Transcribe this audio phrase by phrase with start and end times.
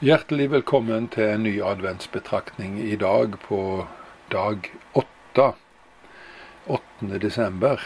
[0.00, 3.58] Hjertelig velkommen til en ny adventsbetraktning i dag på
[4.32, 5.50] dag åtte.
[6.64, 7.18] 8.
[7.20, 7.84] desember.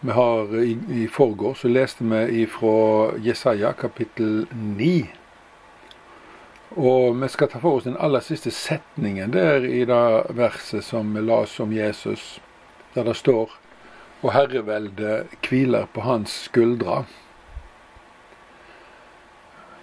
[0.00, 5.10] Vi har I, i forgår så leste vi fra Jesaja kapittel 9.
[6.78, 11.10] Og vi skal ta for oss den aller siste setningen der i det verset som
[11.10, 12.36] vi las om Jesus,
[12.94, 13.50] der det står
[14.22, 17.02] Og herreveldet hviler på hans skuldre.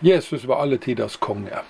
[0.06, 1.64] Jesus var alle tiders konge.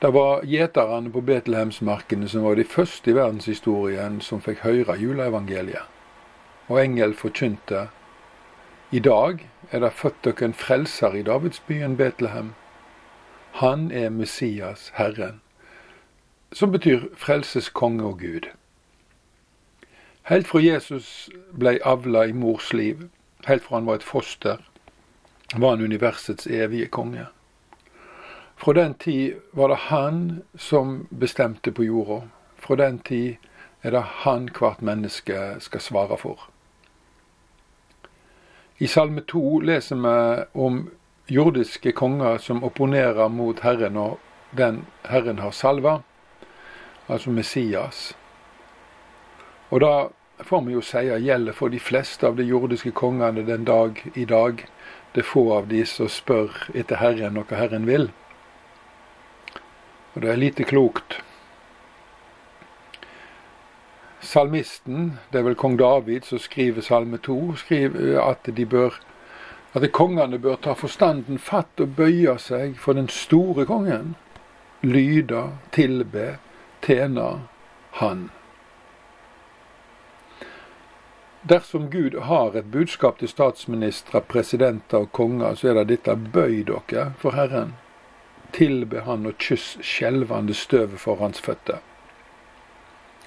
[0.00, 5.84] Det var gjeterne på Betlehemsmarkene som var de første i verdenshistorien som fikk høre juleevangeliet.
[6.72, 7.88] Og engel forkynte
[8.96, 12.54] I dag er det født dere en frelser i Davidsbyen Betlehem.
[13.60, 15.40] Han er Messias, Herren,
[16.52, 18.48] som betyr frelses konge og Gud.
[20.32, 23.10] Helt fra Jesus ble avla i mors liv,
[23.44, 24.64] helt fra han var et foster,
[25.54, 27.26] var han universets evige konge.
[28.56, 32.22] Fra den tid var det han som bestemte på jorda.
[32.56, 33.36] Fra den tid
[33.82, 36.48] er det han hvert menneske skal svare for.
[38.78, 40.90] I Salme 2 leser vi om
[41.26, 44.18] jordiske konger som opponerer mot Herren og
[44.50, 46.00] den Herren har salva,
[47.06, 48.16] altså Messias.
[49.70, 50.08] Og da
[50.40, 54.24] får vi jo si gjelder for de fleste av de jordiske kongene den dag i
[54.24, 54.64] dag.
[55.14, 58.10] Det er få av de som spør etter Herren hva Herren vil.
[60.14, 61.20] Og det er lite klokt.
[64.24, 68.98] Salmisten, det er vel kong David som skriver salme 2, skriver at de bør
[69.74, 74.14] at kongene bør ta forstanden fatt og bøye seg for den store kongen.
[74.86, 76.36] Lyde, tilbe,
[76.84, 77.26] tjene
[77.98, 78.28] Han.
[81.48, 86.62] Dersom Gud har et budskap til statsministre, presidenter og konger, så er det dette bøy
[86.64, 87.74] dere for Herren
[88.54, 91.80] tilbe han og kyss skjelvende støvet for hans føtter.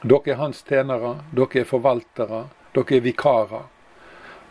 [0.02, 2.46] Dere er hans tjenere, dere er forvaltere,
[2.76, 3.66] dere er vikarer.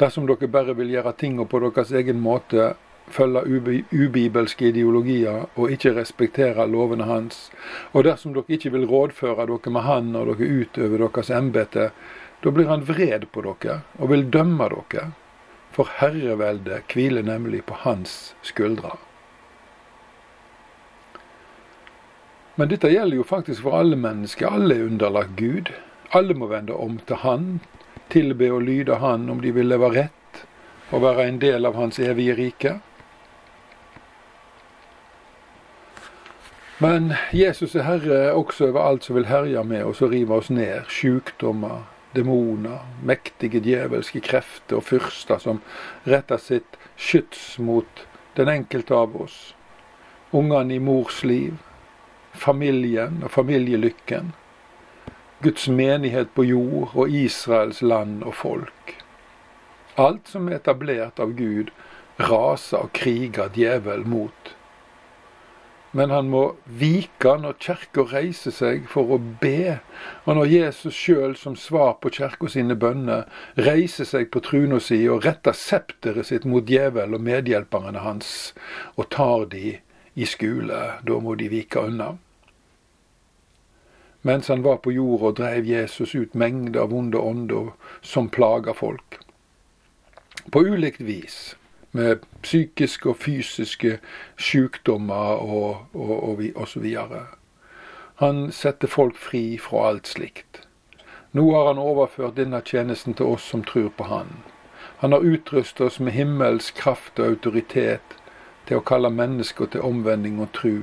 [0.00, 2.74] Dersom dere bare vil gjøre tingene på deres egen måte,
[3.06, 7.52] følge ubibelske ideologier og ikke respektere lovene hans,
[7.94, 11.90] og dersom dere ikke vil rådføre dere med han når dere utøver deres embete,
[12.44, 15.10] da blir han vred på dere og vil dømme dere,
[15.72, 18.96] for herreveldet hviler nemlig på hans skuldre.
[22.56, 24.48] Men dette gjelder jo faktisk for alle mennesker.
[24.48, 25.68] Alle er underlagt Gud.
[26.16, 27.60] Alle må vende om til Han,
[28.08, 30.12] tilbe og lyde Han om de vil leve rett
[30.94, 32.78] og være en del av Hans evige rike.
[36.78, 40.50] Men Jesus er herre også over alt som vil herje med oss og rive oss
[40.50, 40.88] ned.
[40.88, 45.60] Sjukdommer, demoner, mektige djevelske krefter og fyrster som
[46.06, 48.06] retter sitt skyts mot
[48.36, 49.54] den enkelte av oss.
[50.36, 51.56] Ungene i mors liv,
[52.36, 54.32] familien og familielykken.
[55.44, 58.96] Guds menighet på jord og Israels land og folk.
[59.96, 61.72] Alt som er etablert av Gud,
[62.20, 64.55] raser og kriger djevel mot.
[65.96, 69.78] Men han må vike når kirka reiser seg for å be,
[70.26, 73.24] og når Jesus sjøl som svar på kirka sine bønner
[73.56, 78.52] reiser seg på truna si og retter septeret sitt mot djevel og medhjelperne hans,
[79.00, 79.78] og tar de
[80.16, 82.12] i skule, da må de vike unna.
[84.26, 89.20] Mens han var på jorda, drev Jesus ut mengder av vonde ånder som plaga folk.
[90.52, 91.54] På ulikt vis,
[91.96, 93.96] med psykiske og fysiske
[94.36, 97.22] sykdommer og, og, og, og så videre.
[98.22, 100.62] Han setter folk fri fra alt slikt.
[101.32, 104.30] Nå har han overført denne tjenesten til oss som tror på Han.
[105.00, 108.16] Han har utrustet oss med himmels kraft og autoritet
[108.68, 110.78] til å kalle mennesker til omvending og tru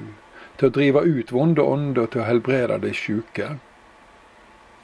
[0.57, 3.47] til å drive ut vonde ånder og til å helbrede de sjuke.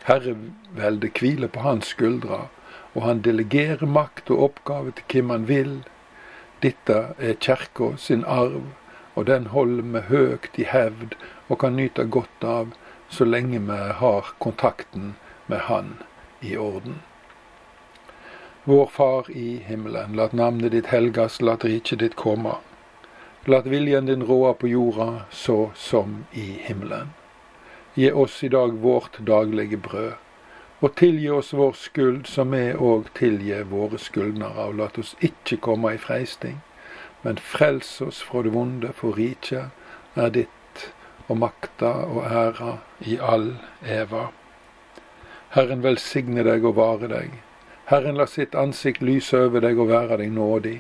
[0.08, 2.48] Herreveldet hviler på hans skuldre,
[2.96, 5.74] og han delegerer makt og oppgave til hvem han vil.
[6.62, 8.72] Dette er kjerka sin arv,
[9.16, 11.16] og den holder vi høgt i hevd
[11.48, 12.74] og kan nyte godt av
[13.10, 15.14] så lenge vi har kontakten
[15.48, 15.94] med Han
[16.42, 17.00] i orden.
[18.64, 22.58] Vår Far i himmelen, lat navnet ditt helgas, lat riket ditt komme.
[23.46, 27.16] Lat viljen din råde på jorda så som i himmelen.
[27.96, 30.14] Gi oss i dag vårt daglige brød,
[30.80, 35.60] og tilgi oss vår skyld som vi òg tilgir våre skyldnere, og lat oss ikke
[35.66, 36.62] komme i freisting,
[37.24, 39.76] men frels oss fra det vonde, for riket
[40.16, 40.86] er ditt,
[41.28, 43.52] og makta og æra i all
[43.84, 44.30] eva.
[45.54, 47.36] Herren velsigne deg og vare deg.
[47.90, 50.80] Herren la sitt ansikt lyse over deg og være deg nådig.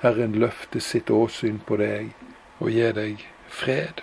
[0.00, 2.14] Herren løfte sitt åsyn på deg
[2.58, 4.00] og gi deg fred.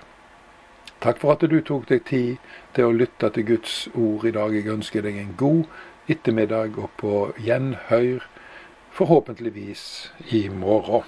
[1.00, 4.56] Takk for at du tok deg tid til å lytte til Guds ord i dag.
[4.56, 8.26] Jeg ønsker deg en god ettermiddag og på gjenhør,
[8.98, 9.84] forhåpentligvis
[10.34, 11.06] i morgen.